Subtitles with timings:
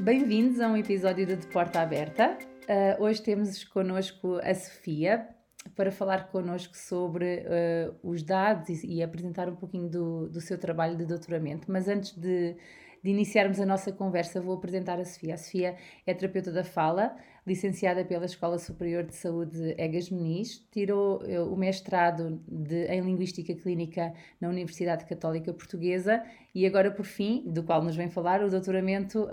[0.00, 2.36] Bem-vindos a um episódio de, de Porta Aberta.
[2.64, 5.28] Uh, hoje temos connosco a Sofia
[5.76, 10.58] para falar connosco sobre uh, os dados e, e, apresentar um pouquinho do, do seu
[10.58, 11.70] trabalho de doutoramento.
[11.70, 12.56] Mas antes de,
[13.04, 15.34] de iniciarmos a nossa conversa, vou apresentar a Sofia.
[15.34, 15.76] A Sofia
[16.06, 17.14] é terapeuta da fala,
[17.46, 23.54] licenciada pela Escola Superior de Saúde Egas Meniz, tirou uh, o mestrado de, em Linguística
[23.56, 28.48] Clínica na Universidade Católica Portuguesa e agora, por fim, do qual nos vem falar, o
[28.48, 29.30] doutoramento uh,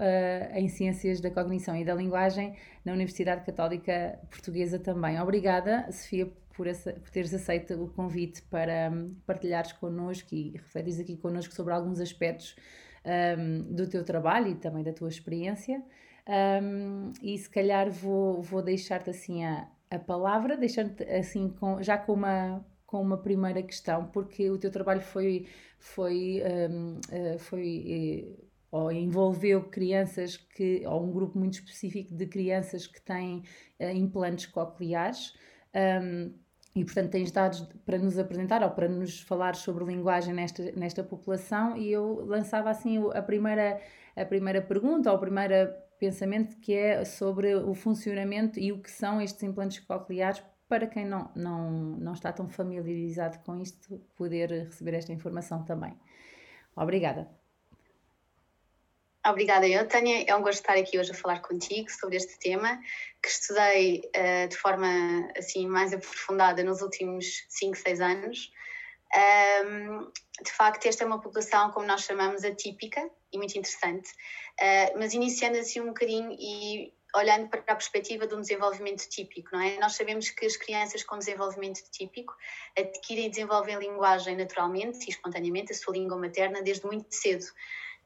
[0.53, 5.17] em Ciências da Cognição e da Linguagem na Universidade Católica Portuguesa também.
[5.17, 10.99] Obrigada, Sofia, por, essa, por teres aceito o convite para um, partilhares connosco e refletires
[10.99, 12.53] aqui connosco sobre alguns aspectos
[13.05, 15.83] um, do teu trabalho e também da tua experiência.
[16.27, 21.97] Um, e se calhar vou, vou deixar-te assim a, a palavra, deixando-te assim com, já
[21.97, 25.47] com uma, com uma primeira questão, porque o teu trabalho foi,
[25.79, 32.25] foi, um, uh, foi uh, ou envolveu crianças que, ou um grupo muito específico de
[32.25, 33.43] crianças que têm
[33.79, 35.33] uh, implantes cocleares.
[35.75, 36.33] Um,
[36.73, 41.03] e, portanto, tens dados para nos apresentar ou para nos falar sobre linguagem nesta, nesta
[41.03, 43.79] população, e eu lançava assim a primeira,
[44.15, 48.89] a primeira pergunta ou o primeiro pensamento que é sobre o funcionamento e o que
[48.89, 54.49] são estes implantes cocleares para quem não, não, não está tão familiarizado com isto, poder
[54.49, 55.93] receber esta informação também.
[56.75, 57.40] Obrigada.
[59.27, 60.25] Obrigada, eu, Tânia.
[60.27, 62.79] É um gosto estar aqui hoje a falar contigo sobre este tema
[63.21, 64.87] que estudei uh, de forma
[65.37, 68.51] assim mais aprofundada nos últimos 5, 6 anos.
[69.63, 70.11] Um,
[70.43, 75.13] de facto, esta é uma população, como nós chamamos, atípica e muito interessante, uh, mas
[75.13, 79.77] iniciando assim um bocadinho e olhando para a perspectiva de um desenvolvimento típico, não é?
[79.77, 82.33] Nós sabemos que as crianças com desenvolvimento típico
[82.75, 87.45] adquirem e desenvolvem linguagem naturalmente e espontaneamente, a sua língua materna, desde muito cedo.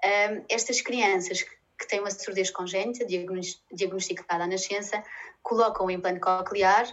[0.06, 3.06] Um, estas crianças que têm uma surdez congénita,
[3.72, 5.04] diagnosticada à nascença,
[5.42, 6.86] colocam o implante coclear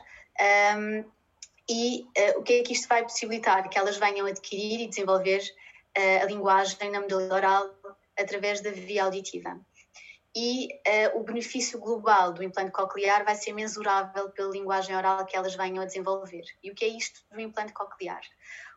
[0.77, 1.05] um,
[1.69, 3.69] e uh, o que é que isto vai possibilitar?
[3.69, 5.41] Que elas venham adquirir e desenvolver
[5.97, 7.71] uh, a linguagem na medula oral
[8.19, 9.59] através da via auditiva.
[10.35, 10.69] E
[11.15, 15.55] uh, o benefício global do implante coclear vai ser mensurável pela linguagem oral que elas
[15.55, 16.45] venham a desenvolver.
[16.63, 18.23] E o que é isto do implante coclear?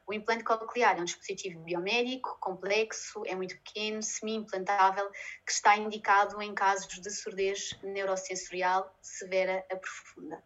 [0.07, 5.09] O implante coclear é um dispositivo biomédico, complexo, é muito pequeno, semi-implantável,
[5.45, 10.43] que está indicado em casos de surdez neurosensorial severa a profunda.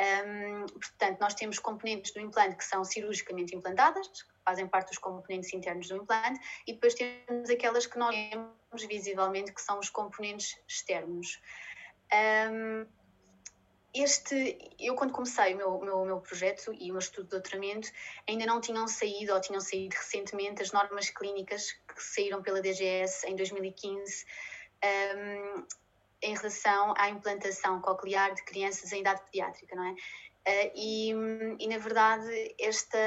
[0.00, 4.98] Um, portanto, nós temos componentes do implante que são cirurgicamente implantadas, que fazem parte dos
[4.98, 9.90] componentes internos do implante, e depois temos aquelas que nós vemos visivelmente, que são os
[9.90, 11.40] componentes externos.
[12.50, 12.86] Um,
[13.92, 17.90] este, eu quando comecei o meu, meu, meu projeto e o meu estudo de doutoramento,
[18.28, 23.26] ainda não tinham saído, ou tinham saído recentemente, as normas clínicas que saíram pela DGS
[23.26, 24.24] em 2015
[24.84, 25.66] um,
[26.22, 29.94] em relação à implantação coclear de crianças em idade pediátrica, não é?
[30.40, 31.10] Uh, e,
[31.58, 32.98] e, na verdade, esta,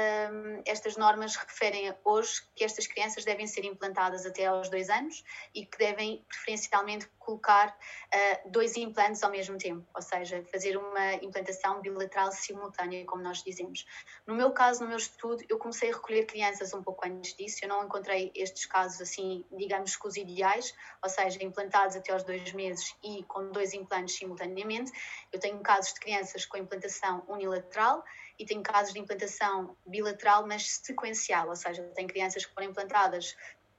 [0.64, 5.66] estas normas referem hoje que estas crianças devem ser implantadas até aos dois anos e
[5.66, 11.80] que devem preferencialmente colocar uh, dois implantes ao mesmo tempo, ou seja, fazer uma implantação
[11.80, 13.86] bilateral simultânea, como nós dizemos.
[14.26, 17.58] No meu caso, no meu estudo, eu comecei a recolher crianças um pouco antes disso,
[17.62, 22.22] eu não encontrei estes casos assim, digamos que os ideais, ou seja, implantados até aos
[22.22, 24.92] dois meses e com dois implantes simultaneamente.
[25.32, 28.04] Eu tenho casos de crianças com implantação unilateral
[28.38, 33.36] e tenho casos de implantação bilateral, mas sequencial, ou seja, tenho crianças que foram implantadas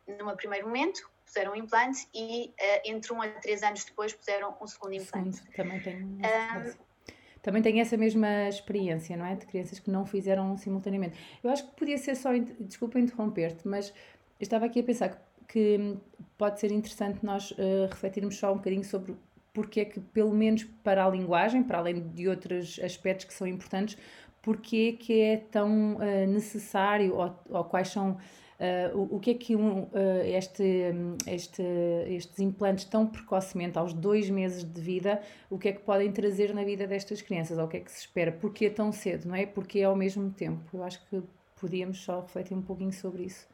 [0.08, 4.56] num primeiro momento, puseram um implante e uh, entre um a três anos depois puseram
[4.62, 5.38] um segundo implante.
[5.38, 6.06] Sim, também tenho.
[6.06, 6.86] Um,
[7.42, 9.36] também tenho essa mesma experiência, não é?
[9.36, 11.20] De crianças que não fizeram simultaneamente.
[11.44, 13.94] Eu acho que podia ser só, desculpa interromper-te, mas
[14.40, 15.10] estava aqui a pensar
[15.48, 16.00] que, que
[16.38, 19.16] pode ser interessante nós uh, refletirmos só um bocadinho sobre
[19.54, 23.48] porque é que, pelo menos para a linguagem, para além de outros aspectos que são
[23.48, 23.98] importantes,
[24.42, 28.18] porque é que é tão uh, necessário ou, ou quais são
[28.58, 29.90] Uh, o, o, que é que um, uh,
[30.24, 30.64] este,
[31.28, 31.62] este,
[32.08, 36.54] estes implantes tão precocemente, aos dois meses de vida, o que é que podem trazer
[36.54, 37.58] na vida destas crianças?
[37.58, 38.32] Ou o que é que se espera?
[38.32, 39.46] Porquê tão cedo, não é?
[39.46, 40.64] Porquê ao mesmo tempo?
[40.74, 41.22] Eu acho que
[41.60, 43.46] podíamos só refletir um pouquinho sobre isso.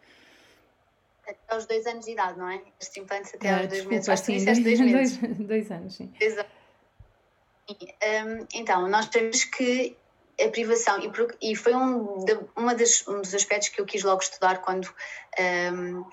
[1.27, 2.61] Até aos dois anos de idade, não é?
[2.79, 4.09] Estes implantes até aos dois meses.
[4.09, 5.17] Acho sim, dois, dois, meses.
[5.17, 6.13] Dois, dois anos, sim.
[6.19, 6.49] Exato.
[7.71, 9.95] Um, então, nós temos que
[10.43, 14.03] a privação, e, e foi um, de, uma das, um dos aspectos que eu quis
[14.03, 14.87] logo estudar quando,
[15.73, 16.05] um,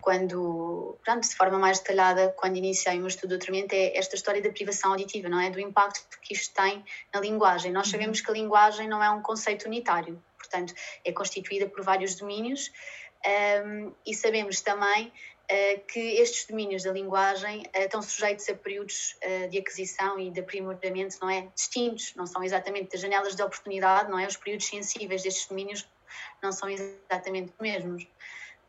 [0.00, 4.14] quando pronto, de forma mais detalhada, quando iniciei o meu estudo de doutoramento, é esta
[4.16, 5.50] história da privação auditiva, não é?
[5.50, 7.72] Do impacto que isto tem na linguagem.
[7.72, 7.92] Nós uhum.
[7.92, 10.74] sabemos que a linguagem não é um conceito unitário, portanto,
[11.04, 12.70] é constituída por vários domínios
[13.64, 15.12] um, e sabemos também
[15.88, 19.16] que estes domínios da linguagem estão sujeitos a períodos
[19.50, 21.48] de aquisição e de aprimoramento, não é?
[21.54, 24.26] Distintos, não são exatamente as janelas de oportunidade, não é?
[24.26, 25.86] Os períodos sensíveis destes domínios
[26.42, 28.06] não são exatamente os mesmos.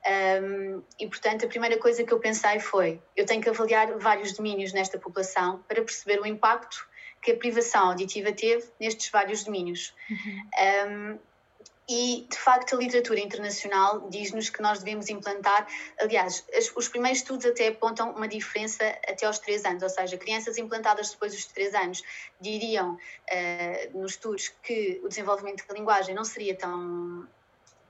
[0.06, 4.34] Um, e, portanto, a primeira coisa que eu pensei foi: eu tenho que avaliar vários
[4.34, 6.88] domínios nesta população para perceber o impacto
[7.22, 9.94] que a privação auditiva teve nestes vários domínios.
[10.10, 10.50] Uhum.
[10.90, 11.20] Um,
[11.88, 15.68] e, de facto, a literatura internacional diz-nos que nós devemos implantar.
[16.00, 16.46] Aliás,
[16.76, 21.12] os primeiros estudos até apontam uma diferença até aos 3 anos, ou seja, crianças implantadas
[21.12, 22.02] depois dos 3 anos
[22.40, 27.28] diriam uh, nos estudos que o desenvolvimento da linguagem não seria tão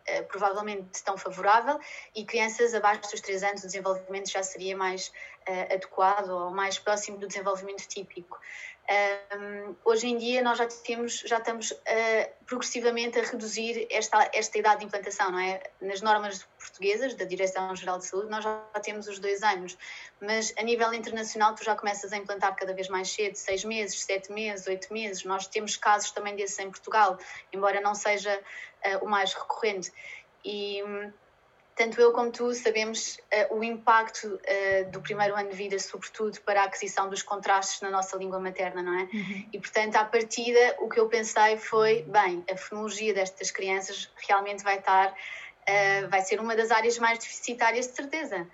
[0.05, 1.79] eh, provavelmente tão favorável
[2.13, 5.13] e crianças abaixo dos 3 anos o desenvolvimento já seria mais
[5.47, 8.39] uh, adequado ou mais próximo do desenvolvimento típico.
[8.83, 11.75] Um, hoje em dia nós já temos, já estamos uh,
[12.45, 15.63] progressivamente a reduzir esta, esta idade de implantação, não é?
[15.81, 19.77] Nas normas portuguesas da Direção-Geral de Saúde nós já temos os dois anos,
[20.19, 24.03] mas a nível internacional tu já começas a implantar cada vez mais cedo, seis meses,
[24.03, 25.23] sete meses, oito meses.
[25.23, 27.17] Nós temos casos também desses em Portugal,
[27.53, 29.93] embora não seja uh, o mais recorrente.
[30.43, 30.83] E
[31.75, 33.17] tanto eu como tu sabemos
[33.49, 37.81] uh, o impacto uh, do primeiro ano de vida, sobretudo para a aquisição dos contrastes
[37.81, 39.03] na nossa língua materna, não é?
[39.03, 39.49] Uhum.
[39.51, 44.63] E portanto, à partida, o que eu pensei foi: bem, a fonologia destas crianças realmente
[44.63, 48.47] vai estar, uh, vai ser uma das áreas mais deficitárias, de certeza.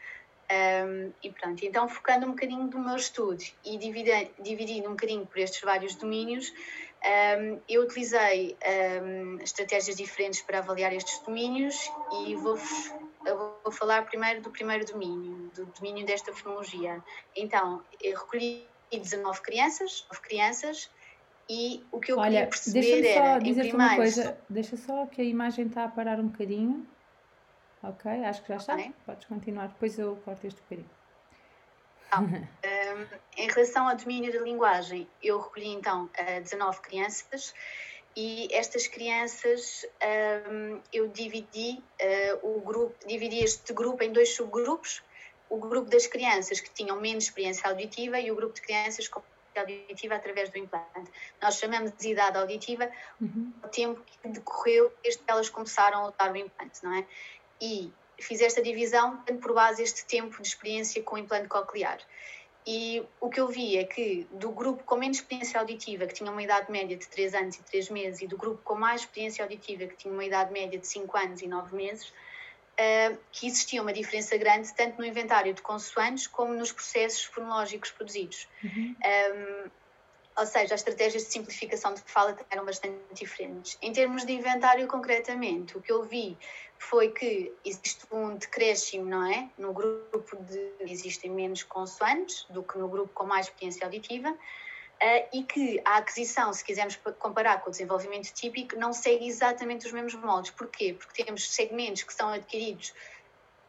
[0.51, 5.24] Um, e pronto, então focando um bocadinho do meu estudo e dividindo, dividindo um bocadinho
[5.24, 6.51] por estes vários domínios,
[7.39, 8.57] um, eu utilizei
[9.04, 11.75] um, estratégias diferentes para avaliar estes domínios
[12.25, 12.98] e vou eu
[13.69, 17.04] vou falar primeiro do primeiro domínio, do domínio desta fonologia.
[17.36, 20.89] Então, eu recolhi 19 crianças, 9 crianças,
[21.48, 25.06] e o que eu Olha, queria perceber deixa era, dizer em uma coisa, deixa só
[25.06, 26.88] que a imagem está a parar um bocadinho.
[27.81, 28.74] Ok, acho que já está.
[28.74, 28.94] Okay.
[29.06, 30.89] Podes continuar, depois eu corto este bocadinho.
[32.07, 33.07] Então, um,
[33.38, 36.10] em relação ao domínio da linguagem, eu recolhi então
[36.44, 37.54] 19 crianças
[38.19, 39.86] e estas crianças
[40.51, 45.01] um, eu dividi uh, o grupo, dividi este grupo em dois subgrupos,
[45.50, 49.21] o grupo das crianças que tinham menos experiência auditiva e o grupo de crianças com
[49.56, 51.10] auditiva através do implante.
[51.42, 52.89] Nós chamamos de idade auditiva
[53.21, 53.54] uhum.
[53.63, 57.06] o tempo que decorreu desde que elas começaram a usar o implante, não é?
[57.62, 62.00] E fiz esta divisão tendo por base este tempo de experiência com o implante coclear.
[62.67, 66.31] E o que eu vi é que do grupo com menos experiência auditiva, que tinha
[66.31, 69.44] uma idade média de 3 anos e 3 meses, e do grupo com mais experiência
[69.44, 73.81] auditiva, que tinha uma idade média de 5 anos e 9 meses, uh, que existia
[73.81, 78.47] uma diferença grande tanto no inventário de consoantes como nos processos fonológicos produzidos.
[78.63, 78.95] Uhum.
[79.03, 79.69] Um,
[80.38, 83.77] ou seja, as estratégias de simplificação de fala eram bastante diferentes.
[83.81, 86.38] Em termos de inventário, concretamente, o que eu vi
[86.77, 89.50] foi que existe um decréscimo, não é?
[89.57, 94.31] No grupo de existem menos consoantes do que no grupo com mais experiência auditiva.
[94.31, 99.86] Uh, e que a aquisição, se quisermos comparar com o desenvolvimento típico, não segue exatamente
[99.86, 100.51] os mesmos moldes.
[100.51, 100.94] Porquê?
[100.94, 102.89] Porque temos segmentos que são adquiridos,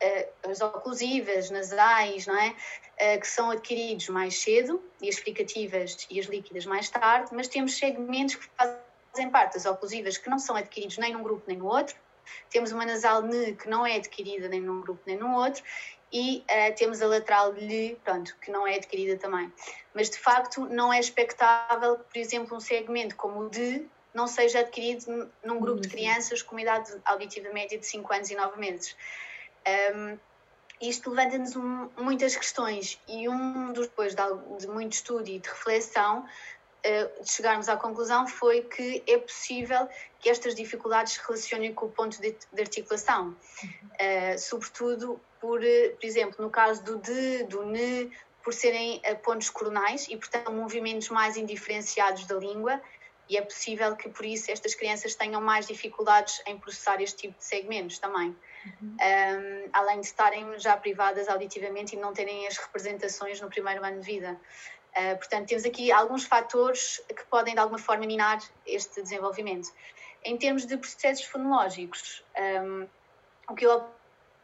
[0.02, 2.49] uh, as oclusivas, nasais, não é?
[2.49, 7.46] Uh, que são adquiridos mais cedo, e as explicativas e as líquidas mais tarde, mas
[7.46, 11.58] temos segmentos que fazem parte das oclusivas que não são adquiridos nem num grupo nem
[11.58, 11.94] no outro,
[12.50, 15.62] temos uma nasal N que não é adquirida nem num grupo nem no outro
[16.12, 19.52] e uh, temos a lateral LH, pronto, que não é adquirida também.
[19.94, 24.60] Mas de facto não é expectável, por exemplo, um segmento como o D não seja
[24.60, 25.92] adquirido num grupo de uhum.
[25.92, 28.96] crianças com uma idade auditiva média de 5 anos e 9 meses.
[29.94, 30.18] Um,
[30.80, 34.22] isto levanta-nos um, muitas questões e um dos depois de,
[34.58, 36.26] de muito estudo e de reflexão
[36.84, 41.90] uh, chegarmos à conclusão foi que é possível que estas dificuldades se relacionem com o
[41.90, 47.62] ponto de, de articulação, uh, sobretudo por, uh, por exemplo, no caso do D, do
[47.64, 48.10] N,
[48.42, 52.80] por serem pontos coronais e, portanto, movimentos mais indiferenciados da língua,
[53.30, 57.38] e é possível que por isso estas crianças tenham mais dificuldades em processar este tipo
[57.38, 58.37] de segmentos também.
[58.66, 58.96] Uhum.
[59.00, 64.00] Um, além de estarem já privadas auditivamente e não terem as representações no primeiro ano
[64.00, 64.38] de vida.
[64.97, 69.68] Uh, portanto, temos aqui alguns fatores que podem, de alguma forma, minar este desenvolvimento.
[70.25, 72.25] Em termos de processos fonológicos,
[72.62, 72.87] um,
[73.49, 73.85] o que eu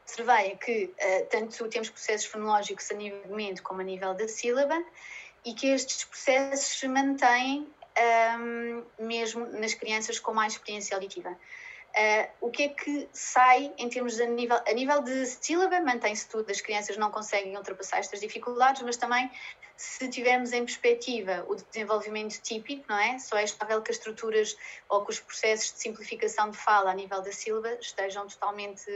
[0.05, 4.15] observei é que uh, tanto temos processos fonológicos a nível de mente como a nível
[4.15, 4.83] da sílaba
[5.45, 7.67] e que estes processos se mantêm
[8.39, 11.37] um, mesmo nas crianças com mais experiência auditiva.
[11.97, 15.81] Uh, o que é que sai em termos de a nível, a nível de sílaba,
[15.81, 19.31] mantém-se tudo, as crianças não conseguem ultrapassar estas dificuldades, mas também
[19.79, 23.19] se tivermos em perspectiva o desenvolvimento típico, não é?
[23.19, 24.57] Só é estável que as estruturas
[24.91, 28.91] ou que os processos de simplificação de fala a nível da sílaba estejam totalmente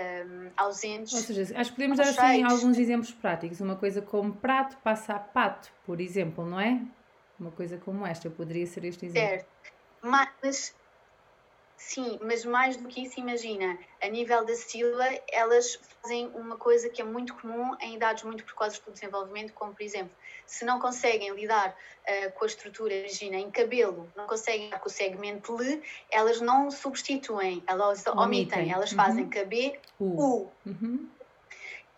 [0.00, 1.12] um, ausentes.
[1.12, 3.60] Ou seja, acho que podemos dar assim alguns exemplos práticos.
[3.60, 6.80] Uma coisa como prato passa a pato, por exemplo, não é?
[7.38, 9.28] Uma coisa como esta, poderia ser este exemplo.
[9.28, 9.46] Certo.
[10.02, 10.74] Mas
[11.86, 16.88] Sim, mas mais do que isso, imagina, a nível da sílaba, elas fazem uma coisa
[16.88, 20.10] que é muito comum em idades muito precoces do desenvolvimento, como por exemplo,
[20.46, 24.90] se não conseguem lidar uh, com a estrutura, imagina, em cabelo, não conseguem com o
[24.90, 28.72] segmento L, elas não substituem, elas omitem, omitem.
[28.72, 28.96] elas uhum.
[28.96, 30.48] fazem KB, U.
[30.64, 31.08] Uhum.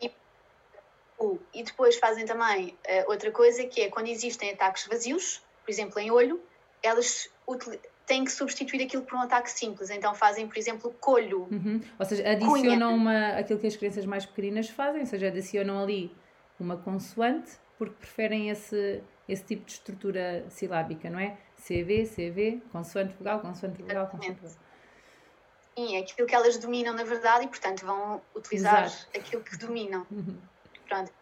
[0.03, 0.11] E,
[1.17, 1.39] U.
[1.55, 6.01] E depois fazem também uh, outra coisa que é quando existem ataques vazios, por exemplo,
[6.01, 6.43] em olho,
[6.83, 9.91] elas utilizam têm que substituir aquilo por um ataque simples.
[9.91, 11.49] Então fazem, por exemplo, colho.
[11.51, 11.81] Uhum.
[11.99, 16.15] Ou seja, adicionam uma, aquilo que as crianças mais pequeninas fazem, ou seja, adicionam ali
[16.59, 21.37] uma consoante porque preferem esse, esse tipo de estrutura silábica, não é?
[21.57, 24.57] CV, CV, consoante vogal, consoante vogal, consoante vogal.
[25.77, 29.09] Sim, é aquilo que elas dominam na verdade e, portanto, vão utilizar Exato.
[29.15, 30.07] aquilo que dominam.
[30.11, 30.39] Uhum.
[30.89, 31.13] Pronto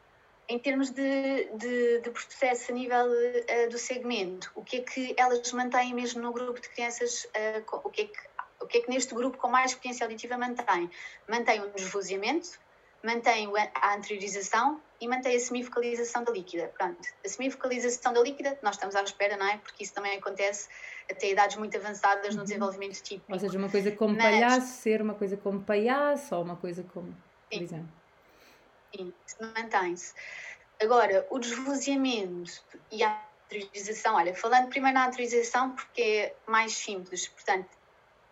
[0.49, 5.15] em termos de, de, de, processo a nível uh, do segmento, o que é que
[5.17, 8.19] elas mantêm mesmo no grupo de crianças, uh, o, que é que,
[8.61, 10.91] o que é que neste grupo com mais experiência auditiva mantém?
[11.29, 12.59] Mantém o desvozeamento,
[13.03, 16.73] mantém a anteriorização e mantém a semifocalização da líquida.
[16.77, 19.59] Pronto, a semifocalização da líquida, nós estamos à espera, não é?
[19.59, 20.69] Porque isso também acontece
[21.11, 22.45] até idades muito avançadas no uhum.
[22.45, 23.33] desenvolvimento típico.
[23.33, 24.25] Ou seja, uma coisa como Mas...
[24.25, 27.15] palhaço ser uma coisa como palhaço ou uma coisa como,
[27.51, 28.04] por exemplo.
[28.95, 30.15] Sim, mantém-se.
[30.81, 33.21] Agora, o desvozeamento e a
[33.51, 37.69] autorização, olha, falando primeiro na autorização porque é mais simples, portanto,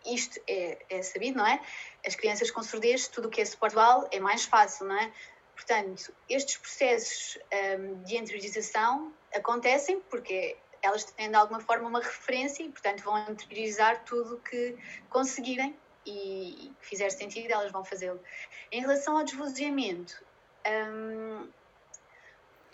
[0.05, 1.61] isto é, é sabido, não é?
[2.05, 5.11] As crianças com surdez, tudo o que é suporte visual é mais fácil, não é?
[5.55, 7.37] Portanto, estes processos
[7.79, 13.17] um, de interiorização acontecem porque elas têm de alguma forma uma referência e, portanto, vão
[13.29, 14.75] interiorizar tudo que
[15.09, 18.19] conseguirem e, que fizer sentido, elas vão fazê-lo.
[18.71, 20.21] Em relação ao desvozeamento,
[20.67, 21.47] um,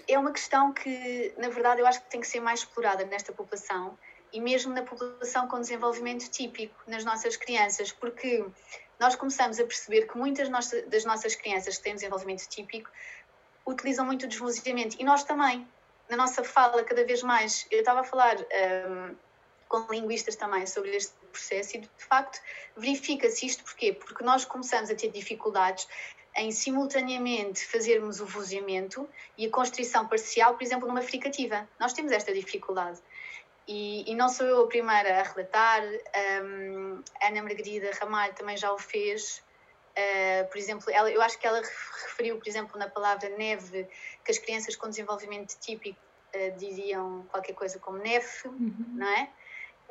[0.08, 3.32] é uma questão que, na verdade, eu acho que tem que ser mais explorada nesta
[3.32, 3.98] população
[4.34, 8.46] e mesmo na população com desenvolvimento típico, nas nossas crianças, porque
[9.00, 10.50] nós começamos a perceber que muitas
[10.88, 12.90] das nossas crianças que têm desenvolvimento típico
[13.66, 15.68] utilizam muito o desvozeamento e nós também,
[16.10, 17.66] na nossa fala, cada vez mais.
[17.72, 19.16] Eu estava a falar um,
[19.68, 22.42] com linguistas também sobre este processo e, de facto,
[22.76, 23.94] verifica-se isto porquê?
[23.94, 25.88] Porque nós começamos a ter dificuldades
[26.40, 31.68] em simultaneamente fazermos o vozeamento e a constrição parcial, por exemplo, numa fricativa.
[31.78, 32.98] Nós temos esta dificuldade.
[33.68, 35.84] E, e não sou eu a primeira a relatar,
[36.42, 39.44] um, Ana Margarida Ramalho também já o fez.
[39.92, 41.62] Uh, por exemplo, ela, eu acho que ela
[42.04, 43.86] referiu, por exemplo, na palavra neve,
[44.24, 46.00] que as crianças com desenvolvimento típico
[46.34, 48.86] uh, diriam qualquer coisa como neve, uhum.
[48.96, 49.24] não é?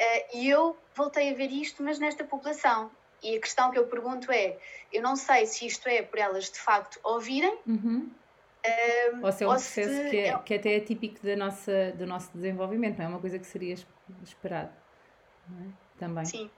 [0.01, 2.91] Uh, e eu voltei a ver isto, mas nesta população.
[3.23, 4.59] E a questão que eu pergunto é:
[4.93, 7.59] eu não sei se isto é por elas de facto ouvirem.
[7.67, 8.11] Uhum.
[9.15, 10.11] Um, ou se é um processo se...
[10.11, 13.21] que, é, é, que até é típico da nossa, do nosso desenvolvimento, não é uma
[13.21, 13.75] coisa que seria
[14.23, 14.73] esperado.
[15.49, 15.99] É?
[15.99, 16.25] Também.
[16.25, 16.51] Sim.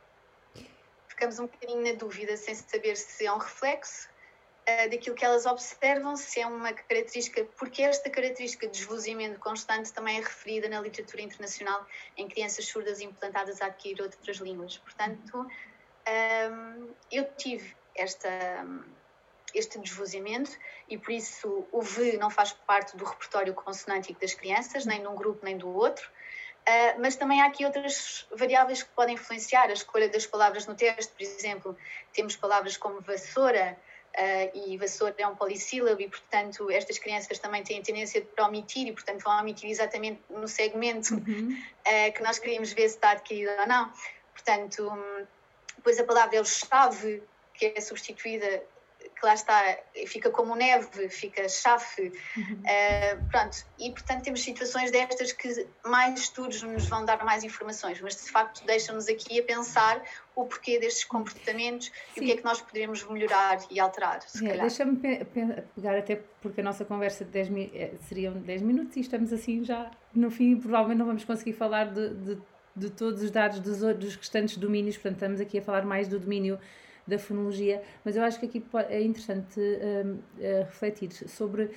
[1.08, 5.44] Ficamos um bocadinho na dúvida, sem saber se é um reflexo uh, daquilo que elas
[5.46, 10.80] observam, se é uma característica, porque esta característica de esvoziamento constante também é referida na
[10.80, 11.86] literatura internacional
[12.16, 14.78] em crianças surdas implantadas a adquirir outras línguas.
[14.78, 15.46] Portanto,
[16.08, 18.28] um, eu tive esta,
[19.54, 20.50] este desvozeamento
[20.88, 25.06] e por isso o V não faz parte do repertório consonântico das crianças, nem de
[25.06, 26.08] um grupo nem do outro.
[26.60, 30.74] Uh, mas também há aqui outras variáveis que podem influenciar a escolha das palavras no
[30.74, 31.12] texto.
[31.12, 31.76] Por exemplo,
[32.12, 33.76] temos palavras como vassoura,
[34.14, 38.86] uh, e vassoura é um polissílabo, e portanto estas crianças também têm tendência para omitir,
[38.86, 41.56] e portanto vão omitir exatamente no segmento uhum.
[41.86, 43.90] uh, que nós queríamos ver se está adquirido ou não.
[44.34, 45.26] Portanto, um,
[45.80, 47.22] depois a palavra é chave,
[47.54, 48.62] que é substituída,
[49.18, 52.12] que lá está, fica como neve, fica chafe.
[52.36, 52.60] Uhum.
[52.60, 57.98] Uh, pronto, e portanto temos situações destas que mais estudos nos vão dar mais informações,
[58.00, 60.02] mas de facto deixam-nos aqui a pensar
[60.36, 61.92] o porquê destes comportamentos Sim.
[62.16, 64.20] e o que é que nós poderemos melhorar e alterar.
[64.42, 65.24] É, Deixa-me pe
[65.74, 69.64] pegar, até porque a nossa conversa de 10 eh, seriam 10 minutos e estamos assim
[69.64, 72.42] já no fim, provavelmente não vamos conseguir falar de, de
[72.74, 76.18] de todos os dados dos, dos restantes domínios, portanto, estamos aqui a falar mais do
[76.18, 76.58] domínio
[77.06, 81.70] da fonologia, mas eu acho que aqui é interessante um, uh, refletir sobre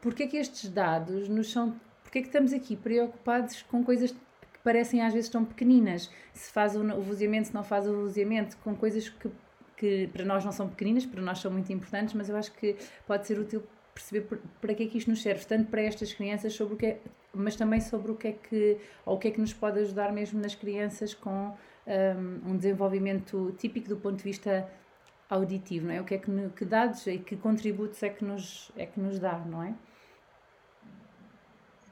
[0.00, 4.14] porque é que estes dados nos são, porque é que estamos aqui preocupados com coisas
[4.62, 6.10] parecem às vezes tão pequeninas.
[6.32, 9.30] Se faz o vozeamento, se não faz o vozeamento, com coisas que,
[9.76, 12.76] que para nós não são pequeninas, para nós são muito importantes, mas eu acho que
[13.06, 13.62] pode ser útil
[13.94, 14.26] perceber
[14.60, 17.00] para que é que isto nos serve, tanto para estas crianças, sobre o que é,
[17.42, 20.12] mas também sobre o que é que, ou o que é que nos pode ajudar
[20.12, 24.68] mesmo nas crianças com um, um desenvolvimento típico do ponto de vista
[25.28, 26.00] auditivo, não é?
[26.00, 29.18] O que é que, que dados e que contributos é que nos, é que nos
[29.18, 29.74] dá, não é?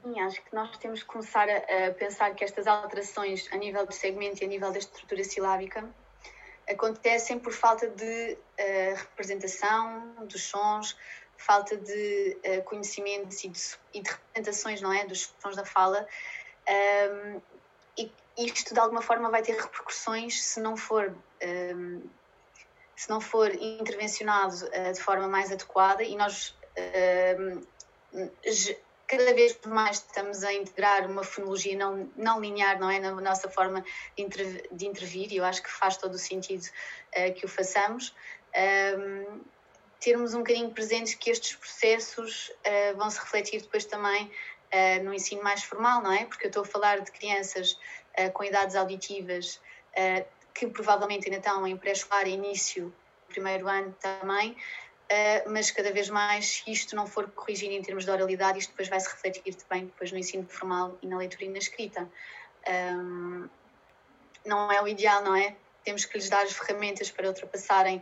[0.01, 3.85] Sim, acho que nós temos que começar a, a, pensar que estas alterações a nível
[3.85, 5.83] de segmento e a nível da estrutura silábica
[6.69, 10.97] acontecem por falta de uh, representação dos sons,
[11.37, 13.61] falta de uh, conhecimentos e de,
[13.93, 16.07] e de, representações, não é, dos sons da fala.
[16.67, 17.41] Um,
[17.97, 22.01] e isto de alguma forma vai ter repercussões se não for um,
[22.95, 26.55] se não for intervencionado uh, de forma mais adequada e nós
[29.07, 32.99] cada vez mais estamos a integrar uma fonologia não, não linear, não é?
[32.99, 33.83] Na nossa forma
[34.17, 38.13] de, de intervir e eu acho que faz todo o sentido uh, que o façamos.
[40.05, 42.51] Termos um bocadinho presentes que estes processos
[42.95, 44.29] vão se refletir depois também
[45.03, 46.25] no ensino mais formal, não é?
[46.25, 47.75] Porque eu estou a falar de crianças
[48.33, 49.59] com idades auditivas
[50.53, 52.93] que provavelmente ainda estão em pré-escolar, início
[53.27, 58.05] primeiro ano também, uh, mas cada vez mais, se isto não for corrigido em termos
[58.05, 61.43] de oralidade, isto depois vai se refletir também depois no ensino formal e na leitura
[61.43, 62.09] e na escrita.
[62.67, 63.49] Um,
[64.45, 65.55] não é o ideal, não é?
[65.83, 68.01] Temos que lhes dar as ferramentas para ultrapassarem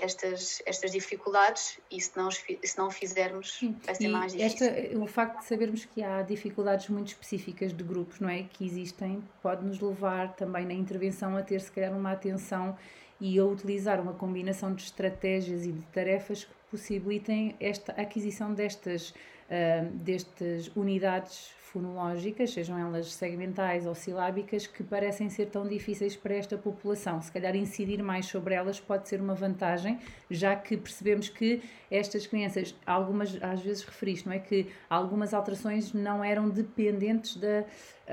[0.00, 3.76] estas, estas dificuldades e se não, se não fizermos Sim.
[3.84, 4.66] vai ser e mais difícil.
[4.68, 8.44] Esta, o facto de sabermos que há dificuldades muito específicas de grupos, não é?
[8.44, 12.76] Que existem, pode nos levar também na intervenção a ter se calhar uma atenção
[13.20, 19.10] e a utilizar uma combinação de estratégias e de tarefas que possibilitem esta aquisição destas,
[19.10, 26.34] uh, destas unidades fonológicas, sejam elas segmentais ou silábicas, que parecem ser tão difíceis para
[26.34, 27.20] esta população.
[27.20, 29.98] Se calhar incidir mais sobre elas pode ser uma vantagem,
[30.30, 34.38] já que percebemos que estas crianças, algumas, às vezes referiste, não é?
[34.38, 37.64] Que algumas alterações não eram dependentes da.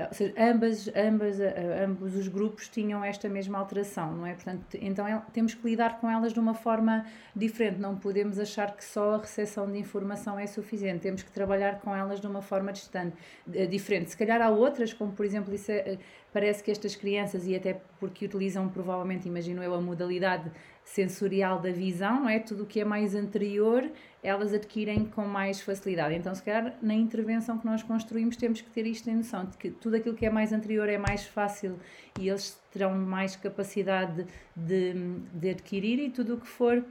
[0.08, 1.36] Ou seja, ambas, ambas,
[1.84, 4.32] ambos os grupos tinham esta mesma alteração, não é?
[4.32, 7.04] Portanto, então é, temos que lidar com elas de uma forma
[7.36, 11.78] diferente, não podemos achar que só a recepção de informação é suficiente, temos que trabalhar
[11.80, 14.10] com elas de uma forma distante eh, diferente.
[14.10, 15.98] Se calhar há outras, como por exemplo, isso é, eh,
[16.32, 20.50] parece que estas crianças, e até porque utilizam provavelmente, imagino eu, a modalidade
[20.84, 22.38] sensorial da visão, não é?
[22.38, 23.88] Tudo o que é mais anterior,
[24.22, 26.14] elas adquirem com mais facilidade.
[26.14, 29.56] Então, se calhar, na intervenção que nós construímos, temos que ter isto em noção, de
[29.56, 31.78] que tudo aquilo que é mais anterior é mais fácil
[32.18, 34.26] e eles terão mais capacidade
[34.56, 34.94] de,
[35.34, 36.84] de adquirir, e tudo o que for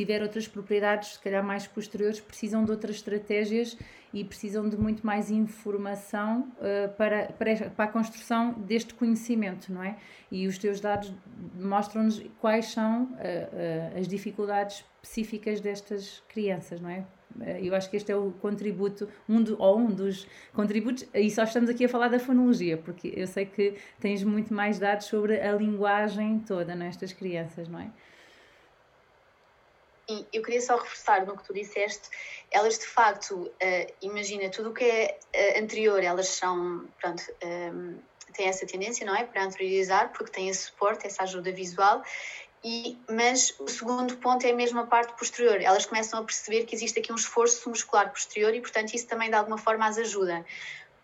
[0.00, 3.76] tiver outras propriedades, se calhar mais posteriores, precisam de outras estratégias
[4.14, 9.82] e precisam de muito mais informação uh, para, para, para a construção deste conhecimento, não
[9.82, 9.96] é?
[10.32, 11.12] E os teus dados
[11.54, 17.04] mostram-nos quais são uh, uh, as dificuldades específicas destas crianças, não é?
[17.62, 21.44] Eu acho que este é o contributo, um do, ou um dos contributos, e só
[21.44, 25.40] estamos aqui a falar da fonologia, porque eu sei que tens muito mais dados sobre
[25.40, 27.90] a linguagem toda nestas crianças, não é?
[30.10, 32.10] E eu queria só reforçar no que tu disseste,
[32.50, 37.96] elas de facto, uh, imagina, tudo o que é uh, anterior, elas são, pronto, um,
[37.96, 39.22] eh, têm essa tendência, não é?
[39.22, 42.02] Para anteriorizar, porque têm esse suporte, essa ajuda visual,
[42.64, 45.60] e, mas o segundo ponto é mesmo a parte posterior.
[45.62, 49.28] Elas começam a perceber que existe aqui um esforço muscular posterior e, portanto, isso também
[49.28, 50.44] de alguma forma as ajuda.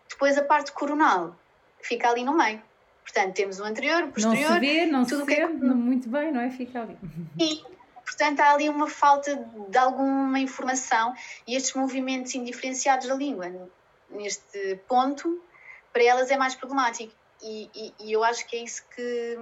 [0.09, 1.33] Depois a parte coronal
[1.81, 2.61] fica ali no meio.
[3.03, 4.49] Portanto, temos o anterior, o posterior.
[4.49, 5.47] Não se vê, não tudo se vê, é...
[5.47, 6.51] muito bem, não é?
[6.51, 6.97] Fica ali.
[7.39, 7.76] E
[8.07, 11.13] Portanto, há ali uma falta de alguma informação
[11.45, 13.51] e estes movimentos indiferenciados da língua,
[14.09, 15.43] neste ponto,
[15.91, 17.13] para elas é mais problemático.
[17.41, 19.37] E, e, e, eu acho que é isso que,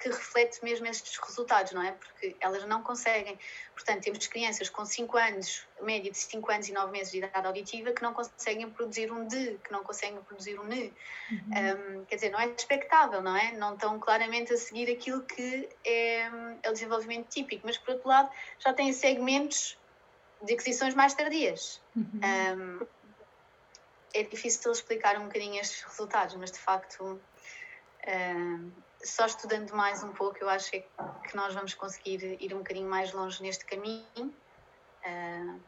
[0.00, 1.90] que reflete mesmo estes resultados, não é?
[1.92, 3.36] Porque elas não conseguem.
[3.74, 7.44] Portanto, temos crianças com 5 anos, média de 5 anos e 9 meses de idade
[7.44, 10.92] auditiva, que não conseguem produzir um D, que não conseguem produzir um N.
[11.30, 12.00] Uhum.
[12.00, 13.52] Um, quer dizer, não é expectável, não é?
[13.52, 16.30] Não estão claramente a seguir aquilo que é,
[16.62, 19.76] é o desenvolvimento típico, mas por outro lado já têm segmentos
[20.42, 21.80] de aquisições mais tardias.
[21.96, 22.20] Uhum.
[22.22, 22.86] Um,
[24.14, 27.20] é difícil explicar um bocadinho estes resultados, mas de facto
[28.06, 28.70] Uh,
[29.04, 30.84] só estudando mais um pouco, eu acho que
[31.34, 34.32] nós vamos conseguir ir um bocadinho mais longe neste caminho.
[35.04, 35.60] Uh,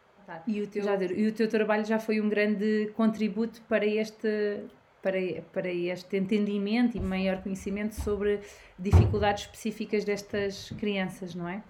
[0.46, 0.84] e, o teu,
[1.16, 4.64] e o teu trabalho já foi um grande contributo para este,
[5.02, 5.18] para,
[5.52, 8.40] para este entendimento e maior conhecimento sobre
[8.78, 11.62] dificuldades específicas destas crianças, não é?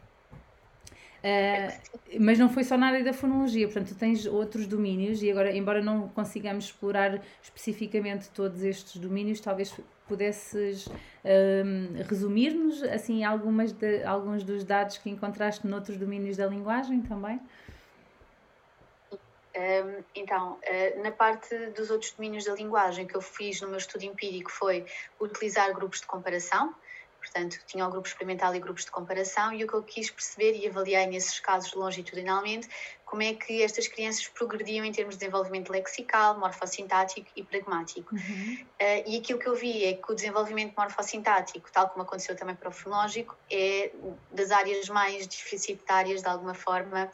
[1.24, 5.31] Uh, mas não foi só na área da fonologia, portanto, tu tens outros domínios e
[5.31, 9.74] agora, embora não consigamos explorar especificamente todos estes domínios, talvez
[10.07, 10.88] pudesses
[11.25, 17.40] um, resumir-nos assim algumas de, alguns dos dados que encontraste noutros domínios da linguagem também?
[19.57, 23.79] Um, então, uh, na parte dos outros domínios da linguagem que eu fiz no meu
[23.79, 24.85] estudo empírico foi
[25.21, 26.75] utilizar grupos de comparação,
[27.25, 30.59] portanto, tinha o grupo experimental e grupos de comparação, e o que eu quis perceber
[30.59, 32.69] e avaliei nesses casos longitudinalmente
[33.05, 38.13] como é que estas crianças progrediam em termos de desenvolvimento lexical, morfossintático e pragmático.
[38.13, 38.59] Uhum.
[38.81, 42.57] Uh, e aquilo que eu vi é que o desenvolvimento morfossintático, tal como aconteceu também
[42.57, 43.93] para o fonológico, é
[44.33, 47.11] das áreas mais deficitárias, de alguma forma,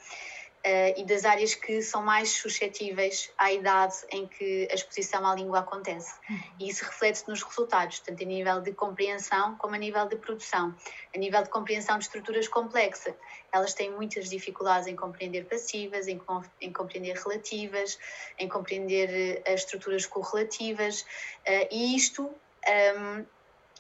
[0.60, 5.34] Uh, e das áreas que são mais suscetíveis à idade em que a exposição à
[5.34, 6.12] língua acontece.
[6.58, 10.74] E isso reflete-se nos resultados, tanto a nível de compreensão como a nível de produção.
[11.14, 13.14] A nível de compreensão de estruturas complexas,
[13.50, 16.20] elas têm muitas dificuldades em compreender passivas, em,
[16.60, 17.98] em compreender relativas,
[18.38, 22.34] em compreender as estruturas correlativas, uh, e isto, um,
[22.66, 23.26] ehm,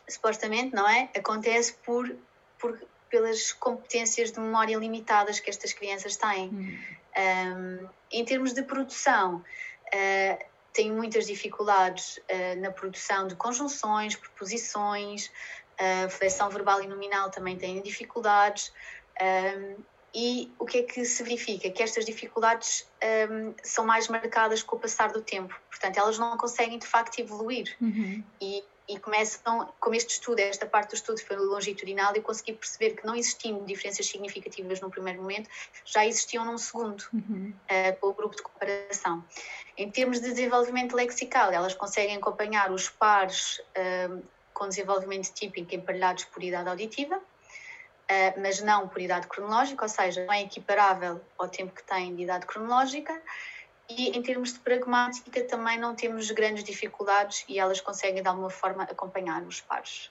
[0.08, 1.10] supostamente, não é?
[1.14, 2.10] Acontece por,
[2.58, 6.48] por pelas competências de memória limitadas que estas crianças têm.
[6.48, 6.78] Hum.
[7.18, 15.26] Um, em termos de produção, uh, têm muitas dificuldades uh, na produção de conjunções, preposições,
[15.26, 18.72] uh, flexão verbal e nominal também têm dificuldades.
[19.20, 21.70] Um, e o que é que se verifica?
[21.70, 22.88] Que estas dificuldades
[23.30, 27.20] um, são mais marcadas com o passar do tempo, portanto, elas não conseguem de facto
[27.20, 27.76] evoluir.
[27.80, 28.22] Uhum.
[28.40, 32.96] E e começam, como este estudo, esta parte do estudo foi longitudinal, eu consegui perceber
[32.96, 35.48] que não existiam diferenças significativas no primeiro momento,
[35.84, 37.54] já existiam num segundo, uhum.
[37.70, 39.24] uh, com o grupo de comparação.
[39.78, 44.20] Em termos de desenvolvimento lexical, elas conseguem acompanhar os pares uh,
[44.52, 50.24] com desenvolvimento típico emparelhados por idade auditiva, uh, mas não por idade cronológica, ou seja,
[50.24, 53.22] não é equiparável ao tempo que têm de idade cronológica,
[53.96, 58.50] e em termos de pragmática também não temos grandes dificuldades e elas conseguem de alguma
[58.50, 60.10] forma acompanhar os pares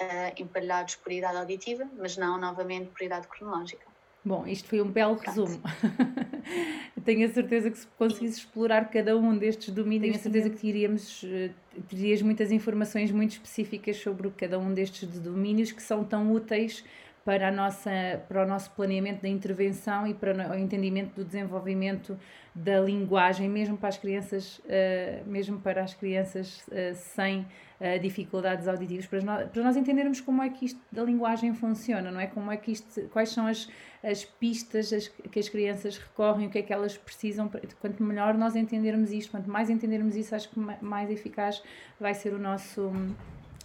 [0.00, 3.86] uh, empalhados por idade auditiva, mas não novamente por idade cronológica.
[4.22, 5.60] Bom, isto foi um belo resumo.
[7.04, 10.58] tenho a certeza que se conseguisse explorar cada um destes domínios, tenho a certeza que
[10.58, 11.50] teríamos, eh,
[11.88, 16.84] terias muitas informações muito específicas sobre cada um destes domínios que são tão úteis
[17.30, 17.90] para, a nossa,
[18.26, 22.18] para o nosso planeamento da intervenção e para o entendimento do desenvolvimento
[22.52, 28.66] da linguagem, mesmo para as crianças, uh, mesmo para as crianças uh, sem uh, dificuldades
[28.66, 32.26] auditivas, para nós, para nós entendermos como é que isto da linguagem funciona, não é?
[32.26, 33.68] Como é que isto, quais são as,
[34.02, 37.48] as pistas as, que as crianças recorrem, o que é que elas precisam,
[37.80, 41.62] quanto melhor nós entendermos isto, quanto mais entendermos isso, acho que mais eficaz
[42.00, 42.90] vai ser o nosso,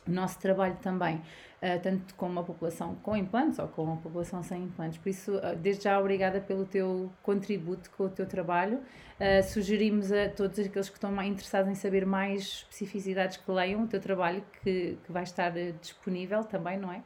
[0.08, 1.20] o nosso trabalho também.
[1.66, 5.00] Uh, tanto com uma população com implantes ou com uma população sem implantes.
[5.00, 8.84] Por isso, uh, desde já, obrigada pelo teu contributo com o teu trabalho.
[9.20, 13.88] Uh, sugerimos a todos aqueles que estão interessados em saber mais especificidades que leiam o
[13.88, 15.52] teu trabalho, que, que vai estar
[15.82, 17.02] disponível também, não é?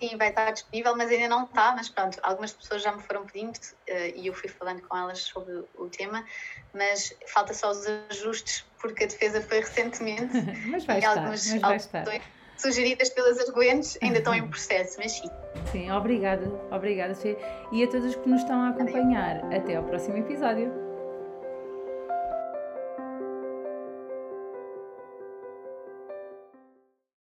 [0.00, 1.72] Sim, vai estar disponível, mas ainda não está.
[1.72, 3.58] Mas pronto, algumas pessoas já me foram pedindo
[4.14, 6.24] e eu fui falando com elas sobre o tema,
[6.72, 10.32] mas falta só os ajustes porque a defesa foi recentemente.
[10.70, 15.12] mas vai estar, algumas, mas vai estar sugeridas pelas arguentes ainda estão em processo, mas
[15.12, 15.28] sim.
[15.72, 17.36] Sim, obrigada, obrigada, Fê.
[17.72, 20.87] E a todos que nos estão a acompanhar, até ao próximo episódio.